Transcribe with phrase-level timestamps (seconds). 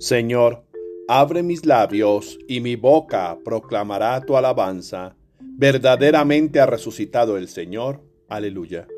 [0.00, 0.64] Señor,
[1.08, 5.14] abre mis labios y mi boca proclamará tu alabanza.
[5.38, 8.00] Verdaderamente ha resucitado el Señor.
[8.26, 8.88] Aleluya.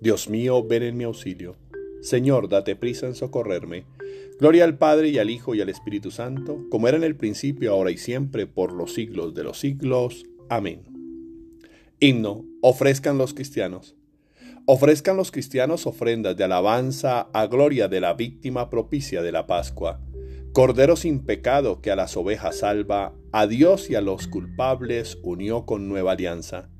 [0.00, 1.56] Dios mío, ven en mi auxilio.
[2.02, 3.84] Señor, date prisa en socorrerme.
[4.38, 7.72] Gloria al Padre y al Hijo y al Espíritu Santo, como era en el principio,
[7.72, 10.24] ahora y siempre, por los siglos de los siglos.
[10.48, 10.84] Amén.
[11.98, 13.96] Himno, ofrezcan los cristianos.
[14.66, 20.00] Ofrezcan los cristianos ofrendas de alabanza a gloria de la víctima propicia de la Pascua.
[20.54, 25.66] Cordero sin pecado que a las ovejas salva, a Dios y a los culpables unió
[25.66, 26.70] con nueva alianza.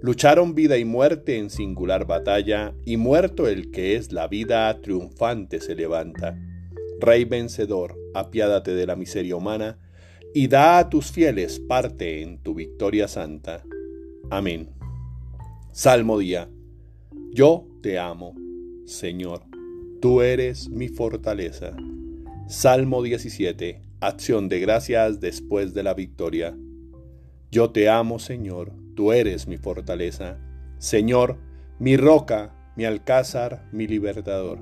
[0.00, 5.60] Lucharon vida y muerte en singular batalla, y muerto el que es la vida, triunfante
[5.60, 6.38] se levanta.
[7.00, 9.78] Rey vencedor, apiádate de la miseria humana,
[10.32, 13.62] y da a tus fieles parte en tu victoria santa.
[14.30, 14.70] Amén.
[15.72, 16.48] Salmo día.
[17.34, 18.34] Yo te amo,
[18.86, 19.42] Señor,
[20.00, 21.76] tú eres mi fortaleza.
[22.48, 23.82] Salmo 17.
[24.00, 26.56] Acción de gracias después de la victoria.
[27.50, 30.38] Yo te amo, Señor, tú eres mi fortaleza.
[30.78, 31.36] Señor,
[31.78, 34.60] mi roca, mi alcázar, mi libertador.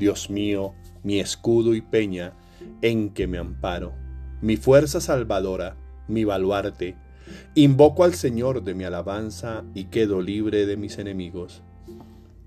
[0.00, 2.34] Dios mío, mi escudo y peña,
[2.80, 3.94] en que me amparo.
[4.40, 5.76] Mi fuerza salvadora,
[6.08, 6.96] mi baluarte.
[7.54, 11.62] Invoco al Señor de mi alabanza y quedo libre de mis enemigos.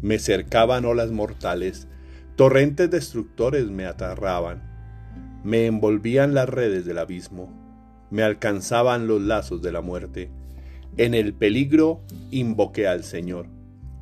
[0.00, 1.88] Me cercaban olas mortales,
[2.36, 4.62] torrentes destructores me atarraban,
[5.44, 7.52] me envolvían las redes del abismo,
[8.10, 10.30] me alcanzaban los lazos de la muerte.
[10.96, 13.46] En el peligro invoqué al Señor,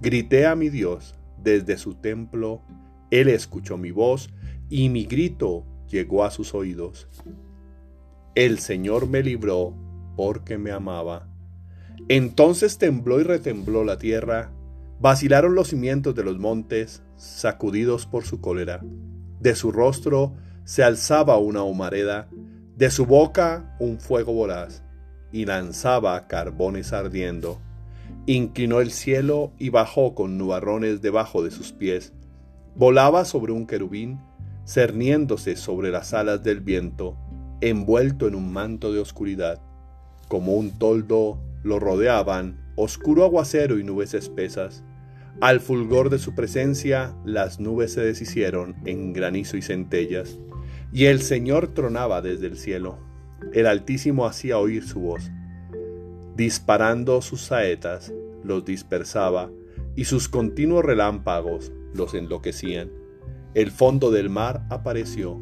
[0.01, 2.63] grité a mi Dios desde su templo,
[3.11, 4.31] Él escuchó mi voz
[4.69, 7.09] y mi grito llegó a sus oídos.
[8.35, 9.75] El Señor me libró
[10.17, 11.29] porque me amaba.
[12.09, 14.51] Entonces tembló y retembló la tierra,
[15.01, 18.83] Vacilaron los cimientos de los montes, sacudidos por su cólera.
[19.41, 20.35] De su rostro
[20.65, 22.29] se alzaba una humareda,
[22.77, 24.83] de su boca un fuego voraz,
[25.33, 27.63] y lanzaba carbones ardiendo.
[28.27, 32.13] Inclinó el cielo y bajó con nubarrones debajo de sus pies.
[32.75, 34.21] Volaba sobre un querubín,
[34.67, 37.17] cerniéndose sobre las alas del viento,
[37.63, 39.63] envuelto en un manto de oscuridad.
[40.29, 44.85] Como un toldo lo rodeaban oscuro aguacero y nubes espesas.
[45.41, 50.39] Al fulgor de su presencia, las nubes se deshicieron en granizo y centellas,
[50.93, 52.99] y el Señor tronaba desde el cielo.
[53.53, 55.31] El Altísimo hacía oír su voz.
[56.37, 58.13] Disparando sus saetas,
[58.45, 59.51] los dispersaba,
[59.97, 62.91] y sus continuos relámpagos los enloquecían.
[63.55, 65.39] El fondo del mar apareció,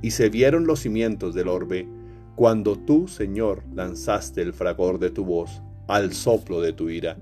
[0.00, 1.86] y se vieron los cimientos del orbe,
[2.34, 7.18] cuando tú, Señor, lanzaste el fragor de tu voz, al soplo de tu ira.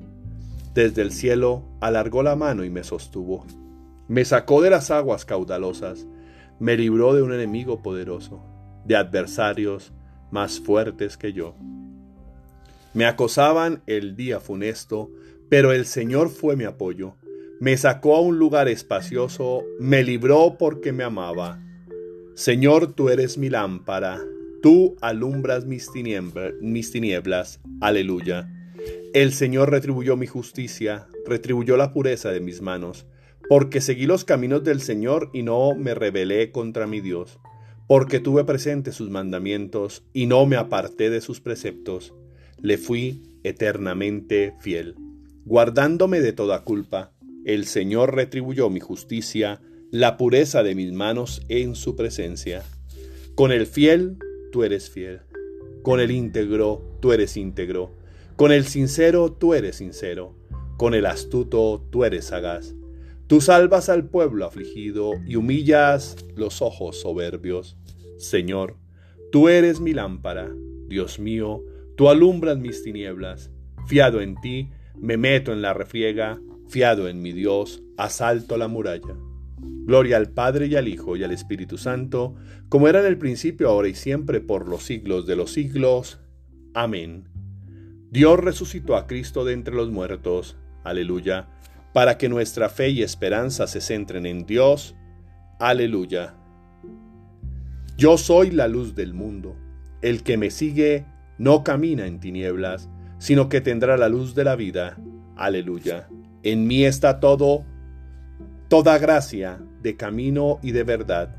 [0.74, 3.44] Desde el cielo alargó la mano y me sostuvo.
[4.08, 6.06] Me sacó de las aguas caudalosas,
[6.58, 8.40] me libró de un enemigo poderoso,
[8.84, 9.92] de adversarios
[10.30, 11.54] más fuertes que yo.
[12.92, 15.10] Me acosaban el día funesto,
[15.48, 17.16] pero el Señor fue mi apoyo.
[17.60, 21.60] Me sacó a un lugar espacioso, me libró porque me amaba.
[22.34, 24.20] Señor, tú eres mi lámpara,
[24.62, 27.60] tú alumbras mis, tinieblas.
[27.80, 28.48] Aleluya.
[29.12, 33.06] El Señor retribuyó mi justicia, retribuyó la pureza de mis manos,
[33.48, 37.40] porque seguí los caminos del Señor y no me rebelé contra mi Dios,
[37.88, 42.14] porque tuve presente sus mandamientos y no me aparté de sus preceptos.
[42.62, 44.94] Le fui eternamente fiel.
[45.44, 47.10] Guardándome de toda culpa,
[47.44, 49.60] el Señor retribuyó mi justicia,
[49.90, 52.62] la pureza de mis manos en su presencia.
[53.34, 54.18] Con el fiel,
[54.52, 55.22] tú eres fiel.
[55.82, 57.98] Con el íntegro, tú eres íntegro
[58.40, 60.34] con el sincero tú eres sincero,
[60.78, 62.74] con el astuto tú eres sagaz.
[63.26, 67.76] Tú salvas al pueblo afligido y humillas los ojos soberbios.
[68.16, 68.78] Señor,
[69.30, 70.50] tú eres mi lámpara,
[70.88, 71.62] Dios mío,
[71.98, 73.50] tú alumbras mis tinieblas.
[73.86, 79.18] Fiado en ti, me meto en la refriega, fiado en mi Dios, asalto la muralla.
[79.58, 82.36] Gloria al Padre y al Hijo y al Espíritu Santo,
[82.70, 86.20] como era en el principio, ahora y siempre, por los siglos de los siglos.
[86.72, 87.29] Amén.
[88.10, 91.46] Dios resucitó a Cristo de entre los muertos, aleluya,
[91.92, 94.96] para que nuestra fe y esperanza se centren en Dios,
[95.60, 96.34] aleluya.
[97.96, 99.56] Yo soy la luz del mundo,
[100.02, 101.06] el que me sigue
[101.38, 104.96] no camina en tinieblas, sino que tendrá la luz de la vida,
[105.36, 106.08] aleluya.
[106.42, 107.64] En mí está todo,
[108.68, 111.36] toda gracia de camino y de verdad,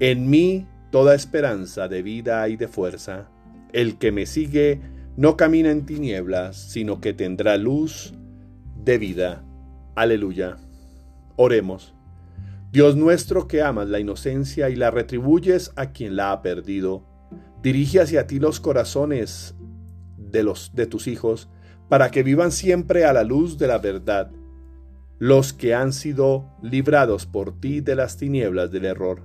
[0.00, 3.30] en mí toda esperanza de vida y de fuerza.
[3.72, 4.80] El que me sigue
[5.20, 8.14] no camina en tinieblas, sino que tendrá luz
[8.82, 9.44] de vida.
[9.94, 10.56] Aleluya.
[11.36, 11.94] Oremos.
[12.72, 17.04] Dios nuestro que amas la inocencia y la retribuyes a quien la ha perdido,
[17.62, 19.54] dirige hacia ti los corazones
[20.16, 21.50] de los de tus hijos
[21.90, 24.30] para que vivan siempre a la luz de la verdad,
[25.18, 29.24] los que han sido librados por ti de las tinieblas del error.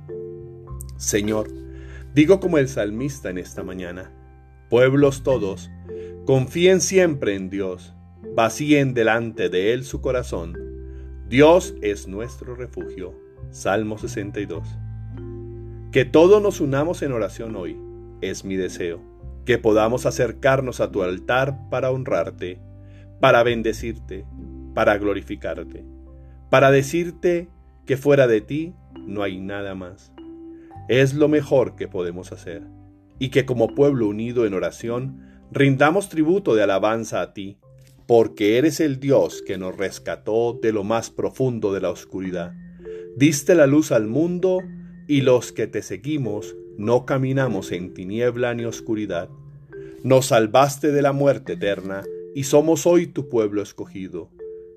[1.01, 1.47] Señor,
[2.13, 4.11] digo como el salmista en esta mañana,
[4.69, 5.71] pueblos todos,
[6.25, 7.95] confíen siempre en Dios,
[8.35, 10.55] vacíen delante de Él su corazón.
[11.27, 13.15] Dios es nuestro refugio.
[13.49, 14.67] Salmo 62.
[15.91, 17.77] Que todos nos unamos en oración hoy,
[18.21, 19.01] es mi deseo
[19.43, 22.59] que podamos acercarnos a tu altar para honrarte,
[23.19, 24.23] para bendecirte,
[24.75, 25.83] para glorificarte,
[26.51, 27.49] para decirte
[27.87, 28.75] que fuera de ti
[29.07, 30.13] no hay nada más.
[30.91, 32.63] Es lo mejor que podemos hacer,
[33.17, 37.59] y que como pueblo unido en oración, rindamos tributo de alabanza a ti,
[38.07, 42.51] porque eres el Dios que nos rescató de lo más profundo de la oscuridad.
[43.15, 44.57] Diste la luz al mundo,
[45.07, 49.29] y los que te seguimos no caminamos en tiniebla ni oscuridad.
[50.03, 52.03] Nos salvaste de la muerte eterna
[52.35, 54.29] y somos hoy tu pueblo escogido.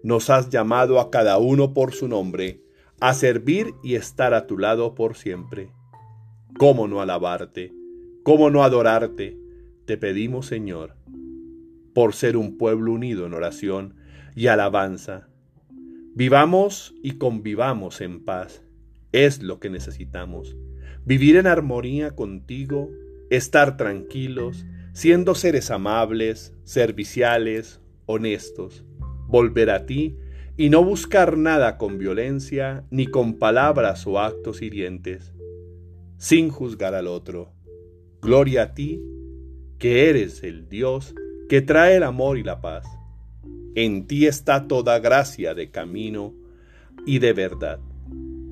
[0.04, 2.60] Nos has llamado a cada uno por su nombre,
[3.00, 5.72] a servir y estar a tu lado por siempre.
[6.56, 7.72] ¿Cómo no alabarte?
[8.22, 9.36] ¿Cómo no adorarte?
[9.86, 10.94] Te pedimos, Señor,
[11.92, 13.96] por ser un pueblo unido en oración
[14.36, 15.26] y alabanza.
[16.14, 18.62] Vivamos y convivamos en paz.
[19.10, 20.56] Es lo que necesitamos.
[21.04, 22.88] Vivir en armonía contigo,
[23.30, 28.84] estar tranquilos, siendo seres amables, serviciales, honestos,
[29.26, 30.16] volver a ti
[30.56, 35.33] y no buscar nada con violencia ni con palabras o actos hirientes,
[36.16, 37.52] sin juzgar al otro.
[38.20, 39.02] Gloria a ti,
[39.78, 41.14] que eres el Dios
[41.48, 42.86] que trae el amor y la paz.
[43.74, 46.34] En ti está toda gracia de camino
[47.06, 47.80] y de verdad.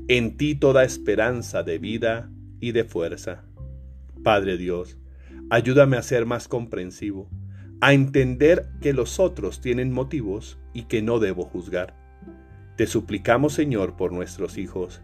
[0.09, 2.31] En ti toda esperanza de vida
[2.61, 3.45] y de fuerza.
[4.23, 4.99] Padre Dios,
[5.49, 7.31] ayúdame a ser más comprensivo,
[7.81, 11.97] a entender que los otros tienen motivos y que no debo juzgar.
[12.77, 15.03] Te suplicamos, Señor, por nuestros hijos.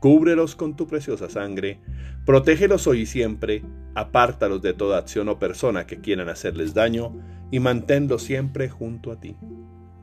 [0.00, 1.78] Cúbrelos con tu preciosa sangre,
[2.24, 3.62] protégelos hoy y siempre,
[3.94, 7.14] apártalos de toda acción o persona que quieran hacerles daño
[7.50, 9.36] y manténlos siempre junto a ti.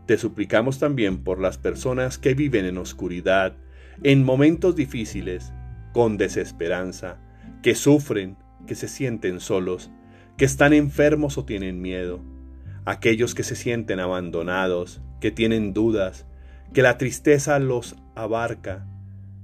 [0.06, 3.58] Te suplicamos también por las personas que viven en oscuridad,
[4.04, 5.52] en momentos difíciles,
[5.94, 7.18] con desesperanza,
[7.64, 9.90] que sufren, que se sienten solos,
[10.38, 12.22] que están enfermos o tienen miedo,
[12.86, 16.28] aquellos que se sienten abandonados, que tienen dudas,
[16.71, 18.86] que la tristeza los abarca,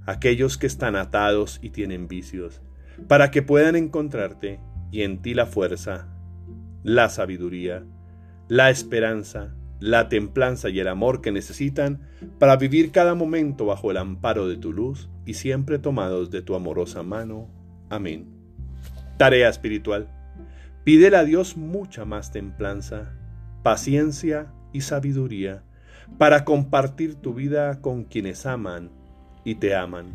[0.06, 2.62] aquellos que están atados y tienen vicios,
[3.08, 4.60] para que puedan encontrarte
[4.92, 6.08] y en ti la fuerza,
[6.84, 7.84] la sabiduría,
[8.48, 12.02] la esperanza, la templanza y el amor que necesitan
[12.40, 16.56] para vivir cada momento bajo el amparo de tu luz y siempre tomados de tu
[16.56, 17.50] amorosa mano.
[17.90, 18.28] Amén.
[19.18, 20.08] Tarea espiritual.
[20.84, 23.14] Pídele a Dios mucha más templanza,
[23.64, 25.64] paciencia y sabiduría
[26.18, 28.92] para compartir tu vida con quienes aman
[29.44, 30.14] y te aman.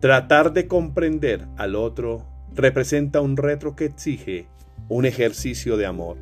[0.00, 4.46] Tratar de comprender al otro representa un retro que exige
[4.88, 6.16] un ejercicio de amor,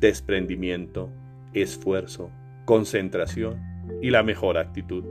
[0.00, 1.10] desprendimiento,
[1.52, 2.30] esfuerzo,
[2.64, 3.60] concentración
[4.00, 5.04] y la mejor actitud.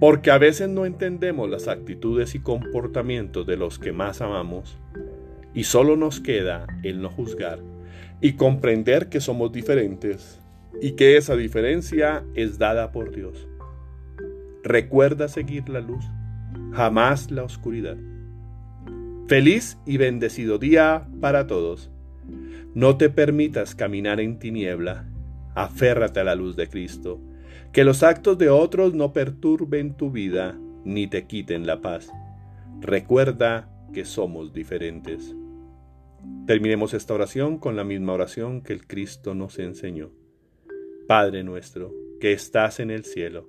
[0.00, 4.78] Porque a veces no entendemos las actitudes y comportamientos de los que más amamos
[5.52, 7.60] y solo nos queda el no juzgar
[8.20, 10.40] y comprender que somos diferentes
[10.80, 13.46] y que esa diferencia es dada por Dios.
[14.64, 16.04] Recuerda seguir la luz,
[16.72, 17.96] jamás la oscuridad.
[19.28, 21.90] Feliz y bendecido día para todos.
[22.74, 25.06] No te permitas caminar en tiniebla
[25.54, 27.20] Aférrate a la luz de Cristo.
[27.72, 32.10] Que los actos de otros no perturben tu vida ni te quiten la paz.
[32.80, 35.34] Recuerda que somos diferentes.
[36.46, 40.10] Terminemos esta oración con la misma oración que el Cristo nos enseñó.
[41.06, 43.48] Padre nuestro, que estás en el cielo,